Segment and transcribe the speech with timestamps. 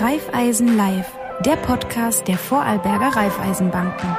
[0.00, 1.12] Raiffeisen Live,
[1.44, 4.16] der Podcast der Vorarlberger Raiffeisenbanken.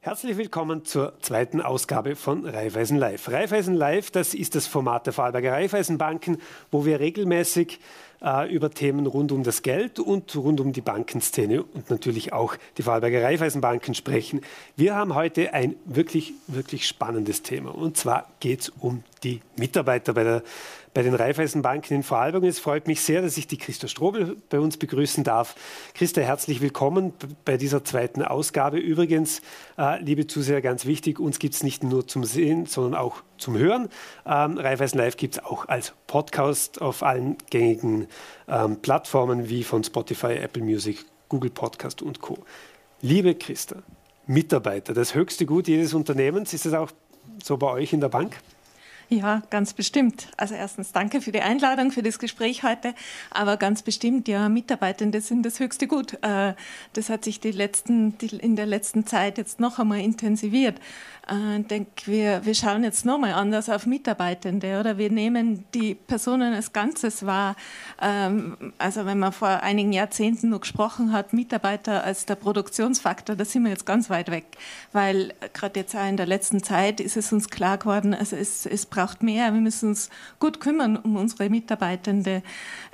[0.00, 3.30] Herzlich willkommen zur zweiten Ausgabe von Raiffeisen Live.
[3.30, 6.42] Raiffeisen Live, das ist das Format der Vorarlberger Raiffeisenbanken,
[6.72, 7.78] wo wir regelmäßig
[8.22, 12.56] äh, über Themen rund um das Geld und rund um die Bankenszene und natürlich auch
[12.76, 14.40] die Vorarlberger Raiffeisenbanken sprechen.
[14.76, 17.74] Wir haben heute ein wirklich, wirklich spannendes Thema.
[17.74, 20.42] Und zwar geht es um die Mitarbeiter bei der
[20.94, 22.44] bei den Raiffeisenbanken in Vorarlberg.
[22.44, 25.54] es freut mich sehr, dass ich die Christa Strobel bei uns begrüßen darf.
[25.94, 27.12] Christa, herzlich willkommen
[27.44, 28.78] bei dieser zweiten Ausgabe.
[28.78, 29.42] Übrigens,
[29.76, 33.56] äh, liebe Zuseher, ganz wichtig, uns gibt es nicht nur zum Sehen, sondern auch zum
[33.56, 33.88] Hören.
[34.26, 38.08] Ähm, Raiffeisen Live gibt es auch als Podcast auf allen gängigen
[38.48, 42.38] ähm, Plattformen wie von Spotify, Apple Music, Google Podcast und Co.
[43.00, 43.76] Liebe Christa,
[44.26, 46.90] Mitarbeiter, das höchste Gut jedes Unternehmens, ist das auch
[47.42, 48.36] so bei euch in der Bank?
[49.10, 50.28] Ja, ganz bestimmt.
[50.36, 52.92] Also erstens danke für die Einladung, für das Gespräch heute.
[53.30, 56.18] Aber ganz bestimmt, ja, Mitarbeitende sind das höchste Gut.
[56.22, 56.52] Äh,
[56.92, 60.78] das hat sich die letzten, in der letzten Zeit jetzt noch einmal intensiviert.
[61.26, 65.94] Äh, ich denke, wir, wir schauen jetzt nochmal anders auf Mitarbeitende oder wir nehmen die
[65.94, 67.56] Personen als Ganzes wahr.
[68.02, 73.44] Ähm, also wenn man vor einigen Jahrzehnten noch gesprochen hat, Mitarbeiter als der Produktionsfaktor, da
[73.44, 74.44] sind wir jetzt ganz weit weg.
[74.92, 78.66] Weil gerade jetzt auch in der letzten Zeit ist es uns klar geworden, also es,
[78.66, 79.54] es braucht mehr.
[79.54, 80.10] Wir müssen uns
[80.40, 82.42] gut kümmern um unsere Mitarbeitende.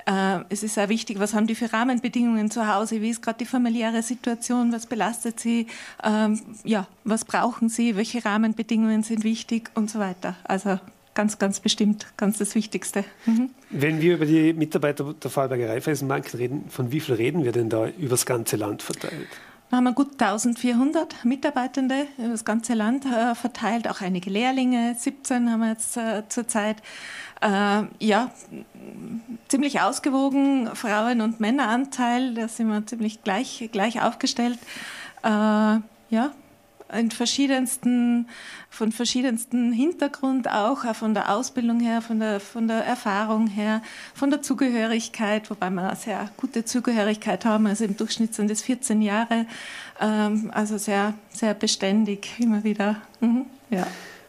[0.05, 3.39] Äh, es ist sehr wichtig, was haben die für Rahmenbedingungen zu Hause, wie ist gerade
[3.39, 5.65] die familiäre Situation, was belastet sie,
[6.03, 10.35] ähm, ja, was brauchen sie, welche Rahmenbedingungen sind wichtig und so weiter.
[10.43, 10.79] Also
[11.15, 13.03] ganz, ganz bestimmt, ganz das Wichtigste.
[13.25, 13.49] Mhm.
[13.71, 17.69] Wenn wir über die Mitarbeiter der Vorarlberger Raiffeisenbank reden, von wie viel reden wir denn
[17.69, 19.29] da übers ganze Land verteilt?
[19.69, 24.95] Da haben wir gut 1400 Mitarbeitende über das ganze Land äh, verteilt, auch einige Lehrlinge,
[24.97, 26.77] 17 haben wir jetzt äh, zurzeit.
[27.41, 28.31] Äh, ja,
[29.47, 34.59] ziemlich ausgewogen, Frauen- und Männeranteil, da sind wir ziemlich gleich, gleich aufgestellt.
[35.23, 35.81] Ja,
[36.97, 38.27] in verschiedensten,
[38.69, 43.81] von verschiedensten Hintergrund auch, auch von der Ausbildung her, von der, von der Erfahrung her,
[44.13, 48.61] von der Zugehörigkeit, wobei wir eine sehr gute Zugehörigkeit haben, also im Durchschnitt sind es
[48.61, 49.45] 14 Jahre,
[49.99, 53.01] ähm, also sehr, sehr beständig immer wieder.
[53.19, 53.87] Mhm, ja.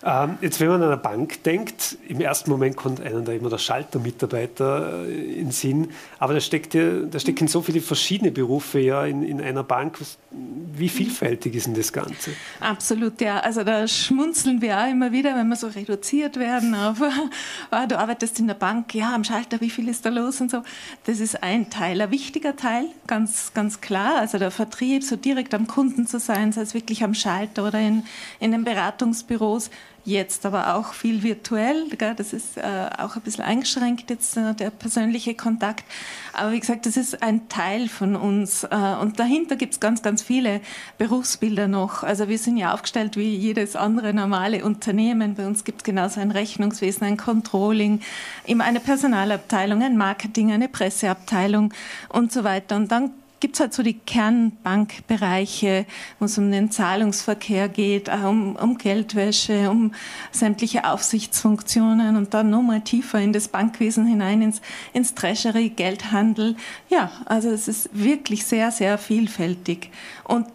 [0.09, 3.50] Ähm, jetzt, wenn man an eine Bank denkt, im ersten Moment kommt einem da immer
[3.50, 5.89] der Schaltermitarbeiter äh, in den Sinn,
[6.21, 9.99] aber da, steckt ja, da stecken so viele verschiedene Berufe ja in, in einer Bank.
[10.31, 12.31] Wie vielfältig ist denn das Ganze?
[12.61, 13.41] Absolut, ja.
[13.41, 17.03] Also da schmunzeln wir auch immer wieder, wenn wir so reduziert werden auf,
[17.73, 20.53] ah, du arbeitest in der Bank, ja, am Schalter, wie viel ist da los und
[20.53, 20.62] so.
[21.06, 24.21] Das ist ein Teil, ein wichtiger Teil, ganz, ganz klar.
[24.21, 27.81] Also der Vertrieb, so direkt am Kunden zu sein, sei es wirklich am Schalter oder
[27.81, 28.05] in,
[28.38, 29.71] in den Beratungsbüros,
[30.06, 31.89] jetzt aber auch viel virtuell.
[32.17, 32.62] Das ist äh,
[32.97, 35.84] auch ein bisschen eingeschränkt jetzt äh, der persönliche Kontakt.
[36.33, 38.65] Aber wie gesagt, das ist ein Teil von uns.
[38.65, 40.61] Äh, und dahinter gibt es ganz, ganz viele
[40.97, 42.05] Berufsbilder noch.
[42.05, 45.34] Also wir sind ja aufgestellt wie jedes andere normale Unternehmen.
[45.34, 48.00] Bei uns gibt es genauso ein Rechnungswesen, ein Controlling,
[48.47, 51.75] immer eine Personalabteilung, ein Marketing, eine Presseabteilung
[52.09, 52.77] und so weiter.
[52.77, 55.86] Und dann gibt es halt so die Kernbankbereiche,
[56.19, 59.92] wo es um den Zahlungsverkehr geht, um, um Geldwäsche, um
[60.32, 64.60] sämtliche Aufsichtsfunktionen und dann nochmal tiefer in das Bankwesen hinein, ins,
[64.92, 66.56] ins Treasury, Geldhandel.
[66.88, 69.91] Ja, also es ist wirklich sehr, sehr vielfältig.
[70.25, 70.46] Und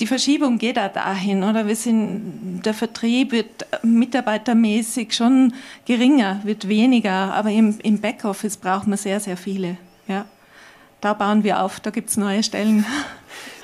[0.00, 1.68] die Verschiebung geht auch dahin, oder?
[1.68, 8.88] Wir sind, der Vertrieb wird mitarbeitermäßig schon geringer, wird weniger, aber im, im Backoffice braucht
[8.88, 9.76] man sehr, sehr viele.
[10.08, 10.24] Ja
[11.00, 12.84] da bauen wir auf, da gibt es neue Stellen.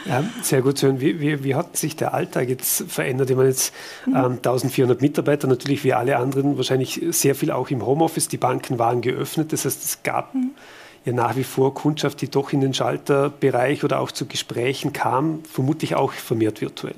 [0.05, 1.01] Ja, sehr gut zu hören.
[1.01, 3.31] Wie, wie, wie, hat sich der Alltag jetzt verändert?
[3.31, 3.73] Ich meine, jetzt
[4.09, 8.29] ähm, 1400 Mitarbeiter, natürlich wie alle anderen, wahrscheinlich sehr viel auch im Homeoffice.
[8.29, 10.51] Die Banken waren geöffnet, das heißt, es gab mhm.
[11.05, 15.45] Ja nach wie vor Kundschaft, die doch in den Schalterbereich oder auch zu Gesprächen kam,
[15.45, 16.97] vermutlich auch vermehrt virtuell.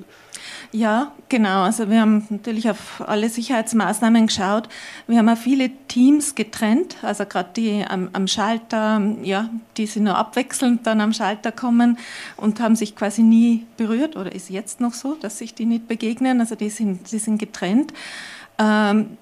[0.73, 1.63] Ja, genau.
[1.63, 4.69] Also wir haben natürlich auf alle Sicherheitsmaßnahmen geschaut.
[5.07, 10.03] Wir haben auch viele Teams getrennt, also gerade die am, am, Schalter, ja, die sind
[10.03, 11.97] nur abwechselnd dann am Schalter kommen
[12.37, 15.87] und haben sich quasi nie berührt oder ist jetzt noch so, dass sich die nicht
[15.87, 16.41] begegnen.
[16.41, 17.93] Also die sind, die sind getrennt.
[18.59, 19.17] Ähm,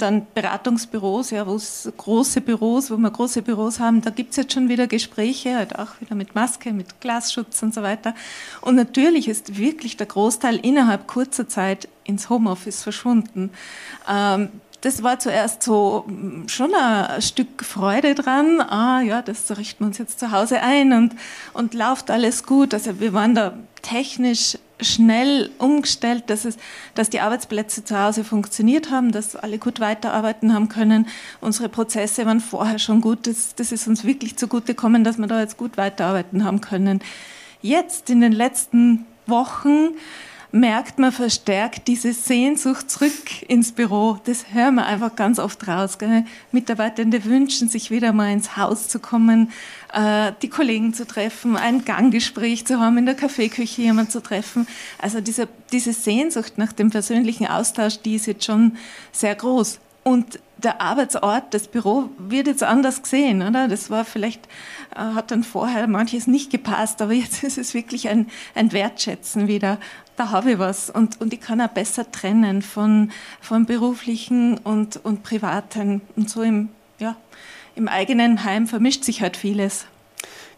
[0.00, 4.36] dann Beratungsbüros, ja, wo es große Büros, wo wir große Büros haben, da gibt es
[4.36, 8.14] jetzt schon wieder Gespräche, halt auch wieder mit Maske, mit Glasschutz und so weiter.
[8.60, 13.50] Und natürlich ist wirklich der Großteil innerhalb kurzer Zeit ins Homeoffice verschwunden.
[14.08, 14.48] Ähm,
[14.80, 18.60] das war zuerst so mm, schon ein Stück Freude dran.
[18.60, 21.14] Ah ja, das richten wir uns jetzt zu Hause ein und,
[21.52, 22.74] und läuft alles gut.
[22.74, 26.56] Also wir waren da technisch schnell umgestellt, dass, es,
[26.94, 31.06] dass die Arbeitsplätze zu Hause funktioniert haben, dass alle gut weiterarbeiten haben können.
[31.40, 33.26] Unsere Prozesse waren vorher schon gut.
[33.26, 37.00] Das, das ist uns wirklich zugutekommen, dass wir da jetzt gut weiterarbeiten haben können.
[37.62, 39.90] Jetzt in den letzten Wochen
[40.52, 44.18] merkt man verstärkt diese Sehnsucht zurück ins Büro.
[44.24, 45.98] Das hören wir einfach ganz oft raus.
[45.98, 46.24] Gell?
[46.52, 49.52] Mitarbeitende wünschen sich wieder mal ins Haus zu kommen,
[49.92, 54.66] äh, die Kollegen zu treffen, ein Ganggespräch zu haben, in der Kaffeeküche jemanden zu treffen.
[54.98, 58.76] Also diese, diese Sehnsucht nach dem persönlichen Austausch, die ist jetzt schon
[59.12, 59.78] sehr groß.
[60.02, 63.68] Und der Arbeitsort, das Büro wird jetzt anders gesehen, oder?
[63.68, 64.46] Das war vielleicht,
[64.94, 69.48] äh, hat dann vorher manches nicht gepasst, aber jetzt ist es wirklich ein, ein Wertschätzen
[69.48, 69.78] wieder.
[70.20, 75.02] Da habe ich was und, und ich kann auch besser trennen von, von beruflichen und,
[75.02, 76.02] und privaten.
[76.14, 76.68] Und so im,
[76.98, 77.16] ja,
[77.74, 79.86] im eigenen Heim vermischt sich halt vieles.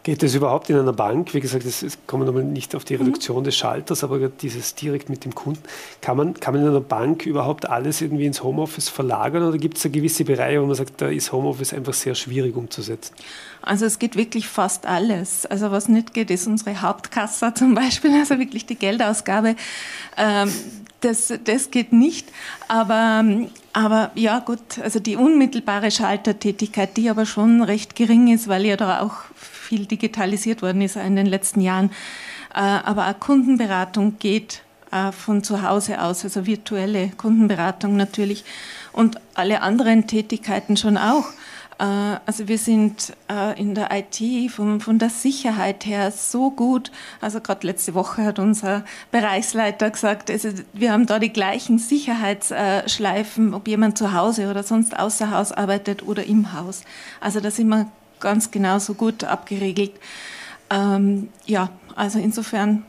[0.03, 1.33] Geht das überhaupt in einer Bank?
[1.33, 3.05] Wie gesagt, es kommt nochmal nicht auf die mhm.
[3.05, 3.43] Reduktion mhm.
[3.45, 5.63] des Schalters, aber dieses direkt mit dem Kunden.
[6.01, 9.77] Kann man, kann man in einer Bank überhaupt alles irgendwie ins Homeoffice verlagern oder gibt
[9.77, 13.15] es da gewisse Bereiche, wo man sagt, da ist Homeoffice einfach sehr schwierig umzusetzen?
[13.61, 15.45] Also es geht wirklich fast alles.
[15.45, 19.55] Also was nicht geht, ist unsere Hauptkasse zum Beispiel, also wirklich die Geldausgabe.
[20.17, 20.51] Ähm,
[20.99, 22.27] das, das geht nicht.
[22.67, 23.23] Aber,
[23.71, 28.75] aber ja gut, also die unmittelbare Schaltertätigkeit, die aber schon recht gering ist, weil ja
[28.75, 29.15] da auch
[29.73, 31.89] viel digitalisiert worden ist in den letzten Jahren.
[32.53, 34.61] Äh, aber auch Kundenberatung geht
[34.91, 38.45] äh, von zu Hause aus, also virtuelle Kundenberatung natürlich
[38.91, 41.25] und alle anderen Tätigkeiten schon auch.
[41.79, 41.85] Äh,
[42.27, 43.13] also wir sind
[43.57, 46.91] in der IT von, der Sicherheit her so gut.
[47.19, 53.55] Also gerade letzte Woche hat unser Bereichsleiter gesagt, also wir haben da die gleichen Sicherheitsschleifen,
[53.55, 56.83] ob jemand zu Hause oder sonst außer Haus arbeitet oder im Haus.
[57.19, 57.87] Also da sind wir
[58.23, 59.91] ganz genauso gut abgeregelt.
[60.71, 62.83] Ähm, ja, also insofern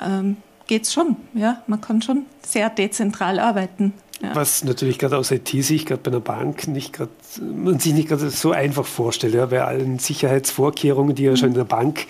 [0.00, 1.16] ähm, geht es schon.
[1.32, 1.62] Ja?
[1.66, 3.94] Man kann schon sehr dezentral arbeiten.
[4.22, 4.36] Ja.
[4.36, 7.08] Was natürlich gerade aus IT-Sicht, gerade bei einer Bank, nicht grad,
[7.40, 11.54] man sich nicht gerade so einfach vorstellt, ja, bei allen Sicherheitsvorkehrungen, die ja schon in
[11.54, 12.06] der Bank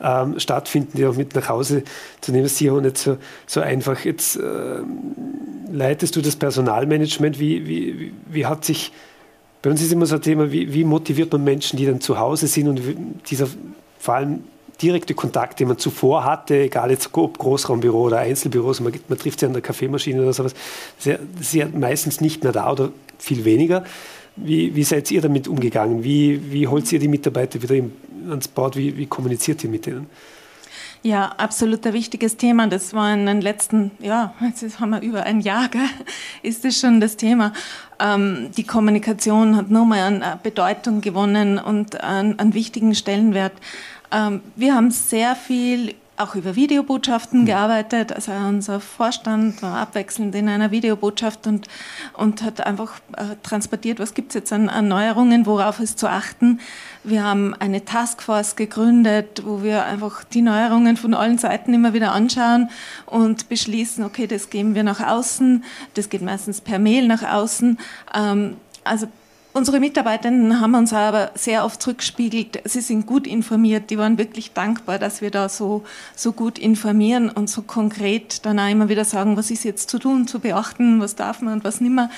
[0.00, 1.82] ähm, stattfinden, die auch mit nach Hause
[2.20, 3.16] zu nehmen, ist sicher auch nicht so,
[3.48, 4.04] so einfach.
[4.04, 4.82] Jetzt äh,
[5.68, 8.92] leitest du das Personalmanagement, wie, wie, wie hat sich
[9.62, 12.18] bei uns ist immer so ein Thema, wie, wie motiviert man Menschen, die dann zu
[12.18, 12.80] Hause sind und
[13.28, 13.48] dieser
[13.98, 14.44] vor allem
[14.80, 19.40] direkte Kontakt, den man zuvor hatte, egal jetzt ob Großraumbüro oder Einzelbüros, man, man trifft
[19.40, 20.54] sie an der Kaffeemaschine oder sowas,
[21.04, 23.84] ist ja meistens nicht mehr da oder viel weniger.
[24.36, 26.04] Wie, wie seid ihr damit umgegangen?
[26.04, 27.84] Wie, wie holt ihr die Mitarbeiter wieder
[28.28, 28.76] ans Board?
[28.76, 30.06] Wie, wie kommuniziert ihr mit denen?
[31.02, 32.66] Ja, absolut ein wichtiges Thema.
[32.66, 35.80] Das war in den letzten, ja, jetzt haben wir über ein Jahr, gell,
[36.42, 37.52] ist das schon das Thema.
[38.00, 43.52] Ähm, die Kommunikation hat nochmal an äh, Bedeutung gewonnen und an, an wichtigen Stellenwert.
[44.10, 48.12] Ähm, wir haben sehr viel auch über Videobotschaften gearbeitet.
[48.12, 51.68] Also unser Vorstand war abwechselnd in einer Videobotschaft und,
[52.14, 56.08] und hat einfach äh, transportiert, was gibt es jetzt an, an Neuerungen, worauf ist zu
[56.08, 56.60] achten.
[57.08, 62.12] Wir haben eine Taskforce gegründet, wo wir einfach die Neuerungen von allen Seiten immer wieder
[62.12, 62.68] anschauen
[63.06, 65.64] und beschließen, okay, das geben wir nach außen,
[65.94, 67.78] das geht meistens per Mail nach außen.
[68.14, 69.08] Ähm, also
[69.54, 74.52] Unsere Mitarbeitenden haben uns aber sehr oft zurückgespiegelt, sie sind gut informiert, die waren wirklich
[74.52, 75.84] dankbar, dass wir da so,
[76.14, 79.98] so gut informieren und so konkret dann auch immer wieder sagen, was ist jetzt zu
[79.98, 82.10] tun, zu beachten, was darf man und was nicht mehr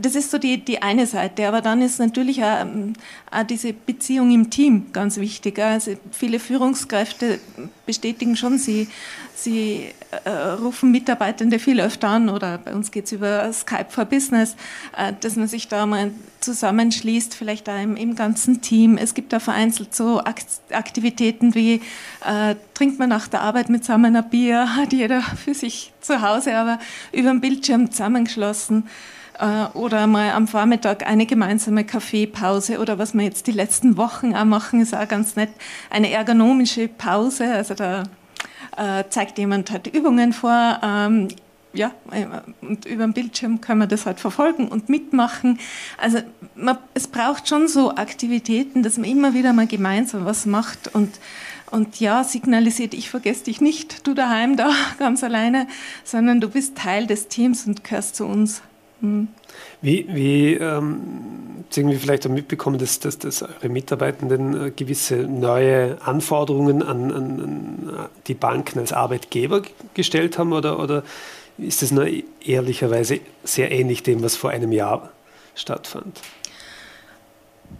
[0.00, 1.48] das ist so die, die eine Seite.
[1.48, 2.94] Aber dann ist natürlich auch, ähm,
[3.30, 5.58] auch diese Beziehung im Team ganz wichtig.
[5.58, 7.40] Also viele Führungskräfte
[7.86, 8.88] bestätigen schon, sie,
[9.34, 9.86] sie
[10.24, 14.56] äh, rufen Mitarbeitende viel öfter an oder bei uns geht es über Skype for Business,
[14.96, 18.96] äh, dass man sich da mal zusammenschließt, vielleicht auch im, im ganzen Team.
[18.96, 20.22] Es gibt da vereinzelt so
[20.70, 21.82] Aktivitäten wie
[22.24, 26.22] äh, trinkt man nach der Arbeit mit zusammen ein Bier, hat jeder für sich zu
[26.22, 26.78] Hause, aber
[27.12, 28.88] über den Bildschirm zusammengeschlossen.
[29.38, 34.34] Äh, oder mal am Vormittag eine gemeinsame Kaffeepause oder was wir jetzt die letzten Wochen
[34.34, 35.50] auch machen, ist auch ganz nett,
[35.90, 37.52] eine ergonomische Pause.
[37.52, 38.02] Also da
[38.76, 40.80] äh, zeigt jemand halt Übungen vor.
[40.82, 41.28] Ähm,
[41.72, 42.26] ja, äh,
[42.62, 45.60] und über den Bildschirm können wir das halt verfolgen und mitmachen.
[45.98, 46.18] Also
[46.56, 51.20] man, es braucht schon so Aktivitäten, dass man immer wieder mal gemeinsam was macht und
[51.70, 55.66] und ja, signalisiert, ich vergesse dich nicht, du daheim da ganz alleine,
[56.02, 58.62] sondern du bist Teil des Teams und gehörst zu uns.
[59.80, 66.00] Wie, wie ähm, irgendwie vielleicht auch mitbekommen, dass, dass, dass eure Mitarbeitenden äh, gewisse neue
[66.02, 69.62] Anforderungen an, an, an, die Banken als Arbeitgeber
[69.94, 71.04] gestellt haben oder, oder
[71.58, 72.08] ist das nur
[72.44, 75.10] ehrlicherweise sehr ähnlich dem, was vor einem Jahr
[75.54, 76.20] stattfand.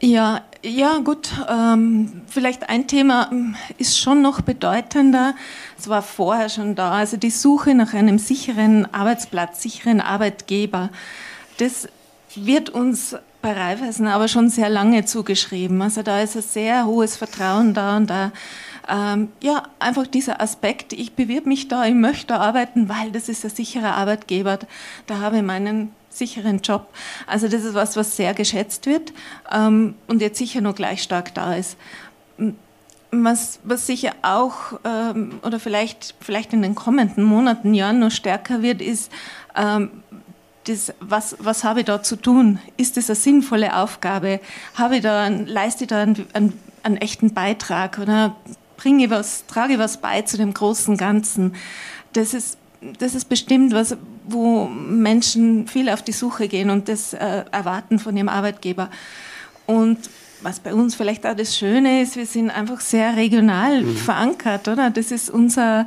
[0.00, 1.30] Ja, ja, gut.
[1.48, 5.34] Ähm, vielleicht ein Thema ähm, ist schon noch bedeutender.
[5.78, 6.92] Es war vorher schon da.
[6.92, 10.90] Also die Suche nach einem sicheren Arbeitsplatz, sicheren Arbeitgeber.
[11.58, 11.88] Das
[12.34, 15.80] wird uns bei Raiffeisen aber schon sehr lange zugeschrieben.
[15.82, 18.32] Also da ist ein sehr hohes Vertrauen da und da
[18.88, 23.44] ähm, ja, einfach dieser Aspekt, ich bewirbe mich da, ich möchte arbeiten, weil das ist
[23.44, 24.58] ein sicherer Arbeitgeber,
[25.06, 26.88] da habe ich meinen sicheren Job.
[27.26, 29.12] Also das ist was, was sehr geschätzt wird
[29.52, 31.76] ähm, und jetzt sicher noch gleich stark da ist.
[33.10, 38.60] Was, was sicher auch ähm, oder vielleicht, vielleicht in den kommenden Monaten, Jahren noch stärker
[38.60, 39.10] wird, ist,
[39.56, 39.90] ähm,
[40.68, 42.58] das, was, was habe ich da zu tun?
[42.76, 44.40] Ist das eine sinnvolle Aufgabe?
[44.74, 48.36] Habe ich da, leiste ich da einen, einen, einen echten Beitrag oder
[48.76, 51.54] bringe was, trage was bei zu dem großen Ganzen?
[52.12, 52.58] Das ist,
[52.98, 53.96] das ist bestimmt was,
[54.28, 58.90] wo Menschen viel auf die Suche gehen und das äh, erwarten von ihrem Arbeitgeber.
[59.66, 59.98] Und
[60.42, 63.96] was bei uns vielleicht auch das Schöne ist, wir sind einfach sehr regional mhm.
[63.96, 64.90] verankert, oder?
[64.90, 65.86] Das ist unser,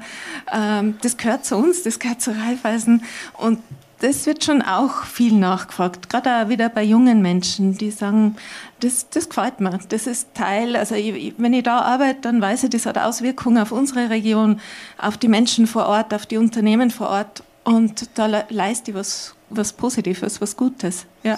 [0.51, 3.03] ähm, das gehört zu uns, das gehört zu Raiffeisen
[3.37, 3.59] und
[3.99, 8.35] das wird schon auch viel nachgefragt, gerade auch wieder bei jungen Menschen, die sagen,
[8.79, 12.63] das, das gefällt mir, das ist Teil, also ich, wenn ich da arbeite, dann weiß
[12.63, 14.59] ich, das hat Auswirkungen auf unsere Region,
[14.97, 19.35] auf die Menschen vor Ort, auf die Unternehmen vor Ort und da leiste ich was,
[19.49, 21.05] was Positives, was Gutes.
[21.23, 21.37] Ja.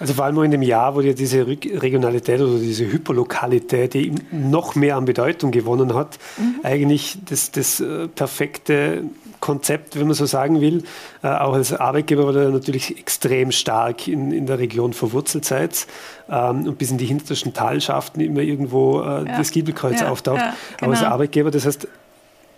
[0.00, 4.74] Also vor allem in dem Jahr, wo ja diese Regionalität oder diese Hyperlokalität die noch
[4.74, 6.60] mehr an Bedeutung gewonnen hat, mhm.
[6.64, 9.04] eigentlich das, das äh, perfekte
[9.38, 10.82] Konzept, wenn man so sagen will.
[11.22, 15.86] Äh, auch als Arbeitgeber, weil er natürlich extrem stark in, in der Region verwurzelt seid
[16.28, 19.38] ähm, und bis in die hintersten Talschaften immer irgendwo äh, ja.
[19.38, 20.40] das Giebelkreuz ja, auftaucht.
[20.40, 20.82] Ja, genau.
[20.82, 21.12] Aber als genau.
[21.12, 21.86] Arbeitgeber, das heißt,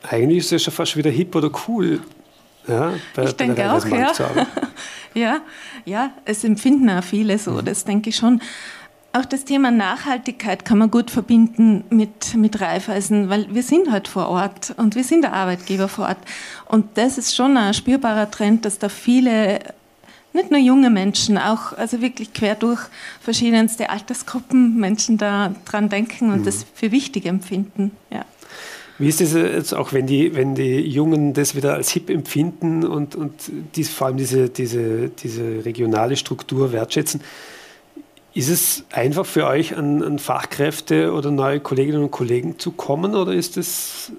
[0.09, 2.01] eigentlich ist es ja schon fast wieder hip oder cool,
[2.69, 4.13] ja, bei, ich denke auch, ja.
[5.15, 5.41] ja.
[5.85, 7.65] Ja, es empfinden auch viele so, mhm.
[7.65, 8.41] das denke ich schon.
[9.13, 14.09] Auch das Thema Nachhaltigkeit kann man gut verbinden mit, mit Raiffeisen, weil wir sind halt
[14.09, 16.19] vor Ort und wir sind der Arbeitgeber vor Ort.
[16.67, 19.61] Und das ist schon ein spürbarer Trend, dass da viele,
[20.35, 22.81] nicht nur junge Menschen, auch also wirklich quer durch
[23.21, 26.45] verschiedenste Altersgruppen Menschen da dran denken und mhm.
[26.45, 27.93] das für wichtig empfinden.
[28.11, 28.27] Ja.
[28.99, 32.85] Wie ist es jetzt auch, wenn die, wenn die Jungen das wieder als hip empfinden
[32.85, 33.33] und, und
[33.75, 37.21] dies, vor allem diese, diese, diese regionale Struktur wertschätzen?
[38.33, 43.15] Ist es einfach für euch, an, an Fachkräfte oder neue Kolleginnen und Kollegen zu kommen
[43.15, 44.13] oder ist es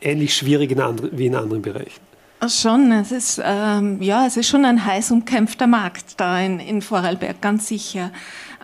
[0.00, 2.11] ähnlich schwierig in andre, wie in anderen Bereichen?
[2.48, 6.82] Schon, es ist, ähm, ja, es ist schon ein heiß umkämpfter Markt da in, in
[6.82, 8.10] Vorarlberg, ganz sicher.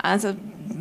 [0.01, 0.35] Also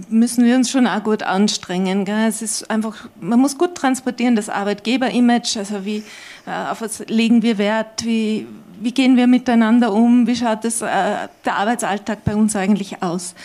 [0.09, 2.05] müssen wir uns schon auch gut anstrengen.
[2.05, 2.27] Gell?
[2.27, 6.03] Es ist einfach, man muss gut transportieren, das Arbeitgeber-Image, also wie,
[6.45, 8.47] äh, auf was legen wir Wert, wie,
[8.79, 10.87] wie gehen wir miteinander um, wie schaut das, äh,
[11.45, 13.35] der Arbeitsalltag bei uns eigentlich aus.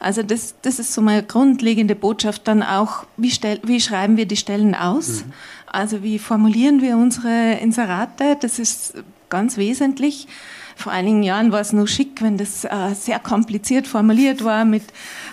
[0.00, 4.26] Also das, das ist so meine grundlegende Botschaft dann auch, wie, stell, wie schreiben wir
[4.26, 5.32] die Stellen aus, mhm.
[5.74, 8.94] Also wie formulieren wir unsere Inserate, das ist
[9.28, 10.28] ganz wesentlich
[10.76, 14.84] vor einigen Jahren war es nur schick, wenn das äh, sehr kompliziert formuliert war mit,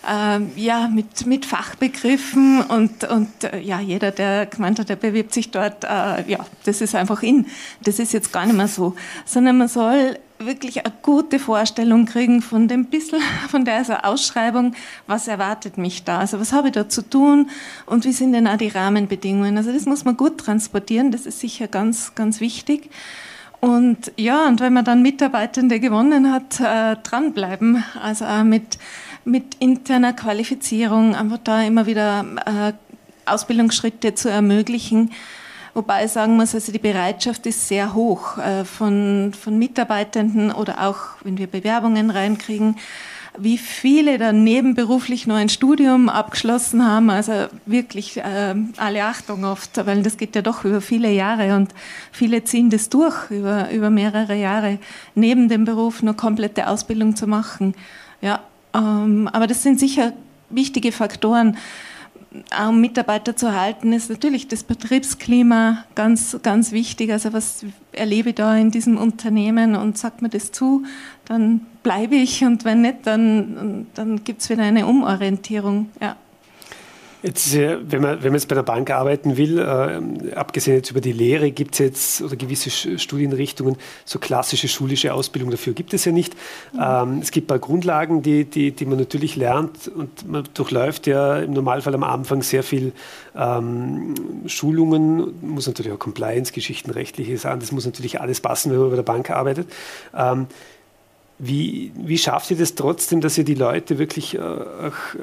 [0.07, 5.33] äh, ja, mit, mit Fachbegriffen und, und äh, ja, jeder, der gemeint hat, der bewirbt
[5.33, 7.47] sich dort, äh, ja, das ist einfach in.
[7.83, 8.95] Das ist jetzt gar nicht mehr so,
[9.25, 14.73] sondern man soll wirklich eine gute Vorstellung kriegen von dem bisschen, von der also Ausschreibung,
[15.07, 17.49] was erwartet mich da, also was habe ich da zu tun
[17.85, 19.57] und wie sind denn auch die Rahmenbedingungen.
[19.57, 22.89] Also das muss man gut transportieren, das ist sicher ganz, ganz wichtig.
[23.61, 28.79] Und ja, und wenn man dann Mitarbeitende gewonnen hat, äh, dranbleiben, also auch mit,
[29.23, 32.73] mit interner Qualifizierung, einfach da immer wieder äh,
[33.27, 35.11] Ausbildungsschritte zu ermöglichen.
[35.75, 40.87] Wobei ich sagen muss, also die Bereitschaft ist sehr hoch äh, von, von Mitarbeitenden oder
[40.87, 42.77] auch, wenn wir Bewerbungen reinkriegen,
[43.37, 47.09] wie viele dann nebenberuflich nur ein Studium abgeschlossen haben.
[47.09, 51.73] Also wirklich äh, alle Achtung oft, weil das geht ja doch über viele Jahre und
[52.11, 54.79] viele ziehen das durch über, über mehrere Jahre,
[55.15, 57.73] neben dem Beruf eine komplette Ausbildung zu machen.
[58.21, 58.41] Ja,
[58.73, 60.13] ähm, aber das sind sicher
[60.49, 61.57] wichtige Faktoren
[62.65, 67.11] um Mitarbeiter zu halten, ist natürlich das Betriebsklima ganz, ganz wichtig.
[67.11, 70.83] Also was erlebe ich da in diesem Unternehmen und sagt mir das zu,
[71.31, 75.89] dann bleibe ich und wenn nicht, dann, dann gibt es wieder eine Umorientierung.
[76.01, 76.17] Ja.
[77.23, 81.01] Jetzt, wenn man, wenn man jetzt bei der Bank arbeiten will, äh, abgesehen jetzt über
[81.01, 86.03] die Lehre, gibt es jetzt oder gewisse Studienrichtungen, so klassische schulische Ausbildung dafür gibt es
[86.03, 86.33] ja nicht.
[86.73, 86.79] Mhm.
[86.83, 91.05] Ähm, es gibt ein paar Grundlagen, die, die, die man natürlich lernt und man durchläuft
[91.07, 92.91] ja im Normalfall am Anfang sehr viel
[93.37, 94.15] ähm,
[94.47, 98.89] Schulungen, muss natürlich auch Compliance, Geschichten, rechtliche Sachen, das muss natürlich alles passen, wenn man
[98.89, 99.71] bei der Bank arbeitet.
[100.17, 100.47] Ähm,
[101.43, 104.41] Wie, wie schafft ihr das trotzdem, dass ihr die Leute wirklich äh,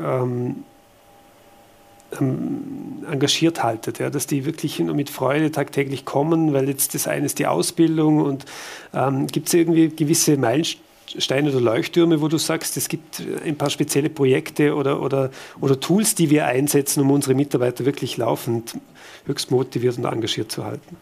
[0.02, 0.64] ähm,
[2.18, 7.26] ähm, engagiert haltet, ja, dass die wirklich mit Freude tagtäglich kommen, weil jetzt das eine
[7.26, 8.46] ist die Ausbildung und
[8.94, 13.70] ähm, gibt es irgendwie gewisse Meilensteine oder Leuchttürme, wo du sagst, es gibt ein paar
[13.70, 18.76] spezielle Projekte oder, oder, oder Tools, die wir einsetzen, um unsere Mitarbeiter wirklich laufend
[19.26, 20.96] höchst motiviert und engagiert zu halten?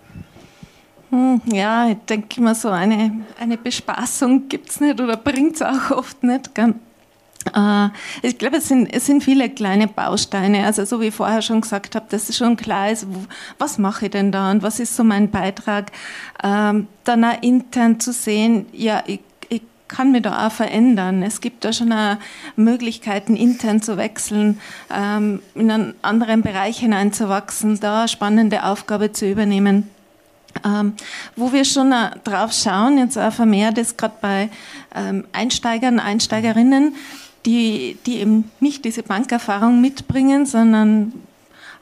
[1.16, 5.62] Hm, ja, ich denke immer so, eine, eine Bespaßung gibt es nicht oder bringt es
[5.62, 6.50] auch oft nicht.
[6.58, 7.88] Äh,
[8.20, 10.66] ich glaube, es sind, es sind viele kleine Bausteine.
[10.66, 13.06] Also so wie ich vorher schon gesagt habe, dass es schon klar ist,
[13.56, 15.90] was mache ich denn da und was ist so mein Beitrag.
[16.44, 21.22] Ähm, dann auch intern zu sehen, ja, ich, ich kann mich da auch verändern.
[21.22, 22.18] Es gibt da schon auch
[22.56, 24.60] Möglichkeiten, intern zu wechseln,
[24.94, 29.95] ähm, in einen anderen Bereich hineinzuwachsen, da eine spannende Aufgabe zu übernehmen.
[30.64, 30.94] Ähm,
[31.34, 34.48] wo wir schon äh, drauf schauen, jetzt auch vermehrt ist gerade bei
[34.94, 36.94] ähm, Einsteigern, Einsteigerinnen,
[37.44, 41.12] die, die eben nicht diese Bankerfahrung mitbringen, sondern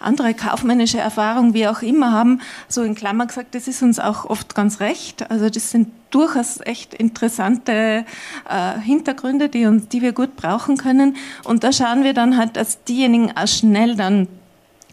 [0.04, 4.24] andere kaufmännische Erfahrungen, wie auch immer, haben, so in Klammer gesagt, das ist uns auch
[4.26, 5.30] oft ganz recht.
[5.30, 8.04] Also das sind durchaus echt interessante
[8.48, 11.16] äh, Hintergründe, die, uns, die wir gut brauchen können.
[11.44, 14.28] Und da schauen wir dann halt, dass diejenigen auch schnell dann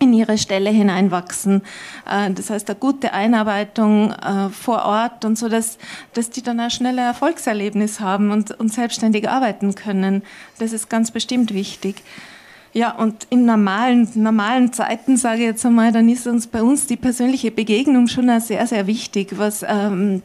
[0.02, 1.62] in ihre Stelle hineinwachsen.
[2.10, 5.78] Äh, das heißt, eine gute Einarbeitung äh, vor Ort und so, dass,
[6.14, 10.24] dass die dann ein schnelles Erfolgserlebnis haben und, und selbstständig arbeiten können.
[10.60, 12.04] Das ist ganz bestimmt wichtig.
[12.74, 16.88] Ja, und in normalen, normalen Zeiten, sage ich jetzt einmal, dann ist uns bei uns
[16.88, 20.24] die persönliche Begegnung schon sehr, sehr wichtig, was ähm,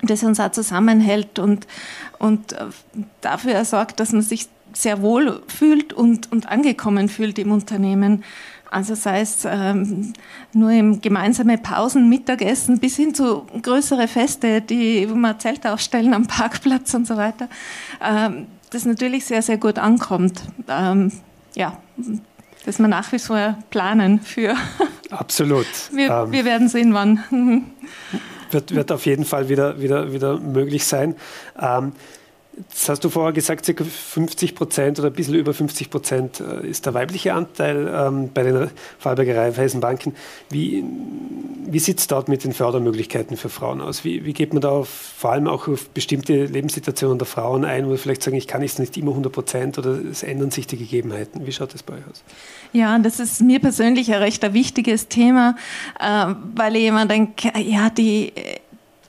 [0.00, 1.66] das uns auch zusammenhält und,
[2.18, 2.64] und äh,
[3.20, 8.24] dafür sorgt, dass man sich sehr wohl fühlt und, und angekommen fühlt im Unternehmen.
[8.72, 10.14] Also sei es ähm,
[10.54, 16.14] nur im gemeinsame Pausen, Mittagessen bis hin zu größere Feste, die, wo wir Zelte aufstellen
[16.14, 17.48] am Parkplatz und so weiter,
[18.02, 20.40] ähm, das natürlich sehr, sehr gut ankommt.
[20.68, 21.12] Ähm,
[21.54, 21.76] ja,
[22.64, 24.54] dass wir nach wie vor planen für.
[25.10, 25.66] Absolut.
[25.92, 27.22] wir, ähm, wir werden sehen, wann.
[28.50, 31.14] wird, wird auf jeden Fall wieder, wieder, wieder möglich sein.
[31.60, 31.92] Ähm,
[32.54, 33.84] Jetzt hast du vorher gesagt, ca.
[33.84, 38.42] 50 Prozent oder ein bisschen über 50 Prozent äh, ist der weibliche Anteil ähm, bei
[38.42, 40.14] den Vorarlberger Raiffeisenbanken.
[40.50, 40.84] Wie,
[41.66, 44.04] wie sieht es dort mit den Fördermöglichkeiten für Frauen aus?
[44.04, 47.88] Wie, wie geht man da auf, vor allem auch auf bestimmte Lebenssituationen der Frauen ein,
[47.88, 50.76] wo vielleicht sagen, ich kann es nicht immer 100 Prozent oder es ändern sich die
[50.76, 51.46] Gegebenheiten?
[51.46, 52.22] Wie schaut das bei euch aus?
[52.74, 55.56] Ja, das ist mir persönlich ein recht ein wichtiges Thema,
[55.98, 58.58] äh, weil ich immer denke, ja, die äh,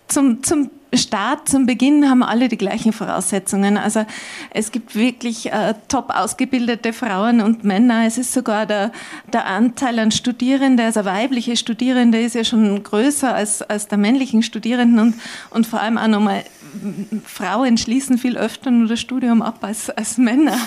[0.08, 3.78] zum, zum Start, zum Beginn haben alle die gleichen Voraussetzungen.
[3.78, 4.06] Also
[4.52, 8.06] es gibt wirklich äh, top ausgebildete Frauen und Männer.
[8.06, 8.92] Es ist sogar der,
[9.32, 14.44] der Anteil an Studierenden, also weibliche Studierende ist ja schon größer als, als der männlichen
[14.44, 15.16] Studierenden und,
[15.50, 16.44] und vor allem auch nochmal
[17.26, 20.58] Frauen schließen viel öfter nur das Studium ab als, als Männer.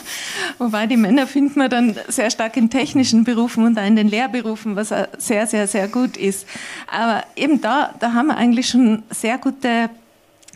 [0.58, 4.08] Wobei die Männer findet man dann sehr stark in technischen Berufen und auch in den
[4.08, 6.46] Lehrberufen, was sehr, sehr, sehr gut ist.
[6.90, 9.90] Aber eben da, da haben wir eigentlich schon sehr gute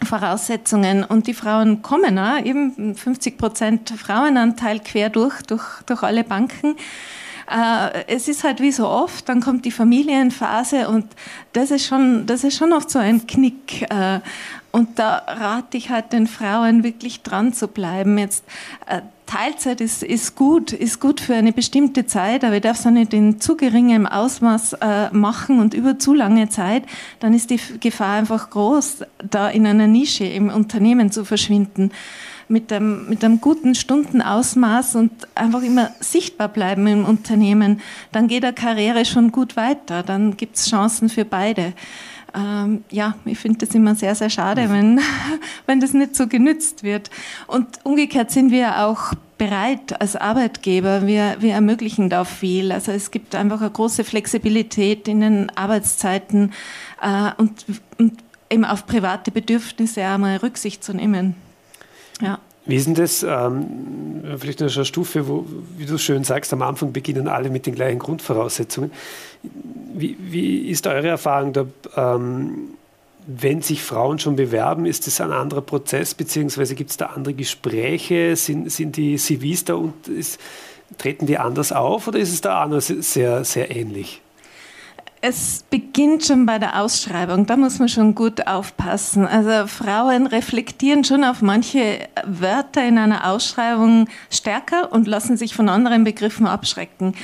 [0.04, 1.04] Voraussetzungen.
[1.04, 6.76] Und die Frauen kommen auch, eben 50 Prozent Frauenanteil quer durch, durch, durch alle Banken.
[7.50, 11.06] Äh, es ist halt wie so oft, dann kommt die Familienphase und
[11.52, 13.90] das ist schon, das ist schon oft so ein Knick.
[13.90, 14.20] Äh,
[14.72, 18.18] und da rate ich halt den Frauen wirklich dran zu bleiben.
[18.18, 18.44] Jetzt
[18.86, 19.00] äh,
[19.30, 22.90] Teilzeit ist, ist gut, ist gut für eine bestimmte Zeit, aber ich darf es auch
[22.90, 26.82] nicht in zu geringem Ausmaß äh, machen und über zu lange Zeit.
[27.20, 31.92] Dann ist die Gefahr einfach groß, da in einer Nische im Unternehmen zu verschwinden.
[32.48, 38.42] Mit einem, mit einem guten Stundenausmaß und einfach immer sichtbar bleiben im Unternehmen, dann geht
[38.42, 40.02] der Karriere schon gut weiter.
[40.02, 41.72] Dann gibt es Chancen für beide
[42.34, 44.72] ähm, ja, ich finde das immer sehr, sehr schade, mhm.
[44.72, 45.00] wenn,
[45.66, 47.10] wenn das nicht so genützt wird.
[47.46, 51.06] Und umgekehrt sind wir auch bereit als Arbeitgeber.
[51.06, 52.72] Wir, wir ermöglichen da viel.
[52.72, 56.52] Also es gibt einfach eine große Flexibilität in den Arbeitszeiten
[57.00, 57.64] äh, und,
[57.98, 58.18] und
[58.50, 61.36] eben auf private Bedürfnisse einmal Rücksicht zu nehmen.
[62.20, 62.38] Ja.
[62.66, 65.46] Wie ist denn das, ähm, vielleicht eine Stufe, wo,
[65.76, 68.92] wie du schön sagst, am Anfang beginnen alle mit den gleichen Grundvoraussetzungen.
[69.94, 71.66] Wie, wie ist eure Erfahrung da?
[71.96, 72.70] Ähm,
[73.26, 77.34] wenn sich Frauen schon bewerben, ist das ein anderer Prozess, beziehungsweise gibt es da andere
[77.34, 78.34] Gespräche?
[78.34, 80.40] Sind, sind die CVs da und ist,
[80.98, 84.20] treten die anders auf oder ist es da anders sehr, sehr ähnlich?
[85.22, 89.26] Es beginnt schon bei der Ausschreibung, da muss man schon gut aufpassen.
[89.26, 95.68] Also Frauen reflektieren schon auf manche Wörter in einer Ausschreibung stärker und lassen sich von
[95.68, 97.14] anderen Begriffen abschrecken.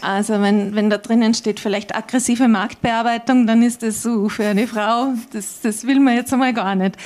[0.00, 4.68] Also wenn, wenn da drinnen steht vielleicht aggressive Marktbearbeitung, dann ist das so für eine
[4.68, 6.96] Frau, das, das will man jetzt einmal gar nicht.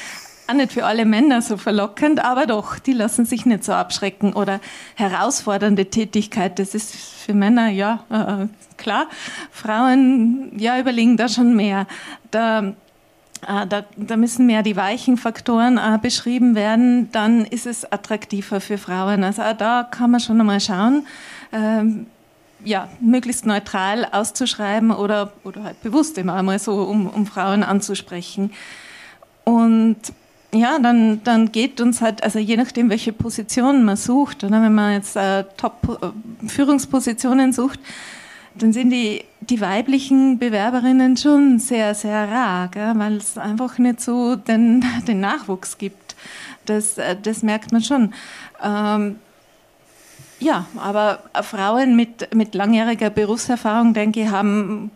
[0.48, 4.34] auch nicht für alle Männer so verlockend, aber doch, die lassen sich nicht so abschrecken.
[4.34, 4.60] Oder
[4.96, 8.46] herausfordernde Tätigkeit, das ist für Männer, ja, äh,
[8.76, 9.06] klar.
[9.50, 11.86] Frauen, ja, überlegen da schon mehr.
[12.30, 12.74] Da,
[13.46, 18.60] äh, da, da, müssen mehr die weichen Faktoren äh, beschrieben werden, dann ist es attraktiver
[18.60, 19.24] für Frauen.
[19.24, 21.06] Also da kann man schon einmal schauen.
[21.52, 22.06] Ähm,
[22.64, 28.50] ja, möglichst neutral auszuschreiben oder, oder halt bewusst immer einmal so, um, um Frauen anzusprechen.
[29.44, 29.96] Und
[30.52, 34.74] ja, dann, dann geht uns halt, also je nachdem, welche Position man sucht, oder wenn
[34.74, 37.78] man jetzt äh, Top-Führungspositionen sucht,
[38.58, 44.36] dann sind die, die weiblichen Bewerberinnen schon sehr, sehr rar, weil es einfach nicht so
[44.36, 46.16] den, den Nachwuchs gibt.
[46.64, 48.12] Das, äh, das merkt man schon.
[48.62, 49.16] Ähm,
[50.38, 54.90] ja, aber Frauen mit, mit langjähriger Berufserfahrung, denke ich, haben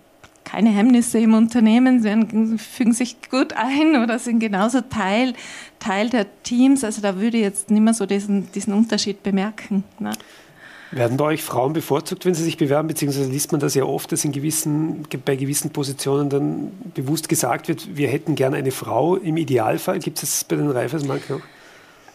[0.45, 5.35] keine Hemmnisse im Unternehmen, sie fügen sich gut ein oder sind genauso Teil,
[5.79, 6.83] Teil der Teams.
[6.83, 9.85] Also da würde ich jetzt nicht mehr so diesen, diesen Unterschied bemerken.
[10.01, 10.11] Ne?
[10.93, 14.11] Werden bei euch Frauen bevorzugt, wenn sie sich bewerben, beziehungsweise liest man das ja oft,
[14.11, 19.17] dass in gewissen, bei gewissen Positionen dann bewusst gesagt wird, wir hätten gerne eine Frau
[19.17, 20.01] im Idealfall.
[20.01, 21.43] Gibt es das bei den Reifeismarken noch?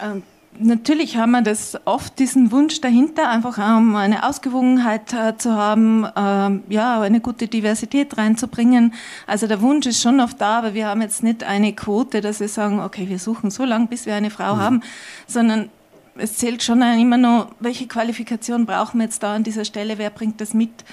[0.02, 0.24] Ähm,
[0.58, 6.06] Natürlich haben wir das oft, diesen Wunsch dahinter, einfach um eine Ausgewogenheit äh, zu haben,
[6.06, 8.94] äh, ja, eine gute Diversität reinzubringen.
[9.28, 12.40] Also der Wunsch ist schon oft da, aber wir haben jetzt nicht eine Quote, dass
[12.40, 14.60] wir sagen, okay, wir suchen so lange, bis wir eine Frau mhm.
[14.60, 14.84] haben,
[15.28, 15.70] sondern
[16.18, 20.10] es zählt schon immer noch, welche Qualifikation brauchen wir jetzt da an dieser Stelle, wer
[20.10, 20.86] bringt das mit.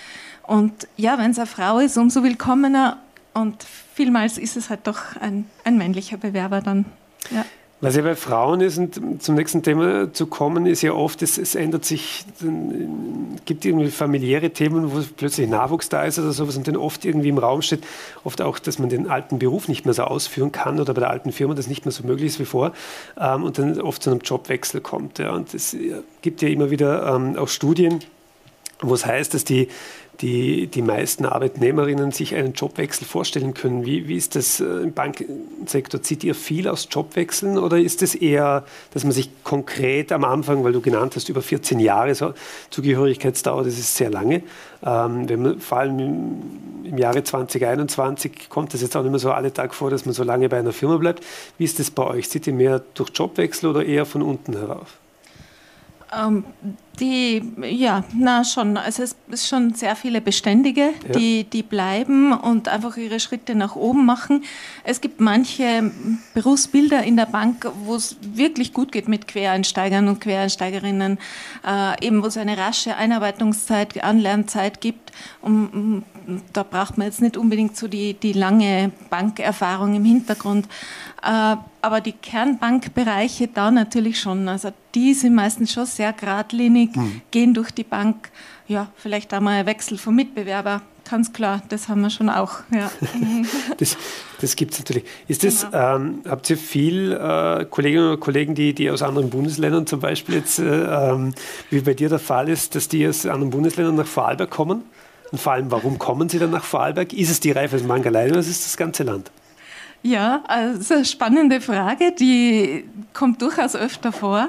[0.43, 2.99] Und ja, wenn es eine Frau ist, umso willkommener
[3.35, 6.85] und vielmals ist es halt doch ein, ein männlicher Bewerber dann.
[7.31, 7.45] Ja.
[7.83, 11.37] Was ja bei Frauen ist, und zum nächsten Thema zu kommen, ist ja oft, es,
[11.37, 16.57] es ändert sich, es gibt irgendwie familiäre Themen, wo plötzlich Nachwuchs da ist oder sowas
[16.57, 17.83] und dann oft irgendwie im Raum steht,
[18.23, 21.11] oft auch, dass man den alten Beruf nicht mehr so ausführen kann oder bei der
[21.11, 22.73] alten Firma das nicht mehr so möglich ist wie vor
[23.18, 25.18] ähm, und dann oft zu einem Jobwechsel kommt.
[25.18, 25.33] Ja.
[25.33, 25.77] Und es
[26.21, 27.99] gibt ja immer wieder ähm, auch Studien,
[28.81, 29.66] wo es heißt, dass die
[30.20, 33.85] die, die meisten Arbeitnehmerinnen sich einen Jobwechsel vorstellen können.
[33.85, 36.03] Wie, wie ist das äh, im Banksektor?
[36.03, 40.62] Zieht ihr viel aus Jobwechseln oder ist es eher, dass man sich konkret am Anfang,
[40.62, 42.35] weil du genannt hast, über 14 Jahre so,
[42.70, 44.42] Zugehörigkeitsdauer, das ist sehr lange.
[44.85, 46.42] Ähm, wenn man, vor allem im,
[46.85, 50.14] im, Jahre 2021 kommt das jetzt auch nicht mehr so alle Tag vor, dass man
[50.14, 51.25] so lange bei einer Firma bleibt.
[51.59, 52.31] Wie ist das bei euch?
[52.31, 54.98] Zieht ihr mehr durch Jobwechsel oder eher von unten herauf?
[56.14, 56.44] Ähm,
[57.01, 58.77] die, ja, na schon.
[58.77, 61.13] Also es ist schon sehr viele Beständige, ja.
[61.15, 64.45] die, die bleiben und einfach ihre Schritte nach oben machen.
[64.85, 65.91] Es gibt manche
[66.35, 71.19] Berufsbilder in der Bank, wo es wirklich gut geht mit Quereinsteigern und Quereinsteigerinnen,
[71.67, 75.13] äh, eben wo es eine rasche Einarbeitungszeit, Anlernzeit gibt.
[75.41, 76.05] Um,
[76.53, 80.69] da braucht man jetzt nicht unbedingt so die, die lange Bankerfahrung im Hintergrund.
[81.23, 84.49] Äh, aber die Kernbankbereiche da natürlich schon.
[84.49, 87.23] Also die sind meistens schon sehr geradlinig, mhm.
[87.31, 88.31] gehen durch die Bank.
[88.68, 90.83] Ja, vielleicht einmal ein Wechsel vom Mitbewerber.
[91.09, 92.61] Ganz klar, das haben wir schon auch.
[92.71, 92.90] Ja.
[93.79, 93.97] das
[94.42, 95.05] das gibt es natürlich.
[95.29, 95.97] Ist das, genau.
[95.97, 100.35] ähm, habt ihr viel äh, Kolleginnen und Kollegen, die, die aus anderen Bundesländern zum Beispiel
[100.35, 101.33] jetzt, äh, ähm,
[101.71, 104.83] wie bei dir der Fall ist, dass die aus anderen Bundesländern nach Vorarlberg kommen?
[105.31, 107.12] Und vor allem, warum kommen sie dann nach Vorarlberg?
[107.12, 109.31] Ist es die Raiffeisenbank allein oder ist es das ganze Land?
[110.03, 114.49] Ja, also spannende Frage, die kommt durchaus öfter vor.